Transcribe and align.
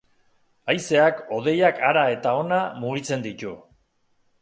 Haizeak 0.73 1.21
hodeiak 1.37 1.83
hara 1.91 2.07
eta 2.17 2.35
hona 2.41 2.61
mugitzen 2.85 3.31
ditu. 3.31 3.57